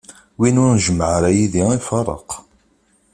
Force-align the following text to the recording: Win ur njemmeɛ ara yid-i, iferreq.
Win 0.37 0.59
ur 0.63 0.71
njemmeɛ 0.75 1.09
ara 1.17 1.29
yid-i, 1.35 1.63
iferreq. 1.77 2.29